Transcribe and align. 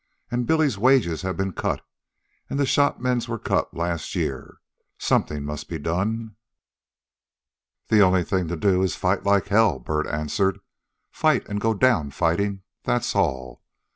"And 0.31 0.47
Billy's 0.47 0.79
wages 0.79 1.21
have 1.21 1.37
been 1.37 1.53
cut, 1.53 1.85
and 2.49 2.59
the 2.59 2.65
shop 2.65 2.99
men's 2.99 3.29
were 3.29 3.37
cut 3.37 3.71
last 3.75 4.15
year. 4.15 4.57
Something 4.97 5.43
must 5.45 5.69
be 5.69 5.77
done." 5.77 6.37
"The 7.89 8.01
only 8.01 8.23
thing 8.23 8.47
to 8.47 8.55
do 8.57 8.81
is 8.81 8.95
fight 8.95 9.25
like 9.25 9.49
hell," 9.49 9.77
Bert 9.77 10.07
answered. 10.07 10.59
"Fight, 11.11 11.47
an' 11.47 11.57
go 11.57 11.75
down 11.75 12.09
fightin'. 12.09 12.63
That's 12.81 13.15
all. 13.15 13.61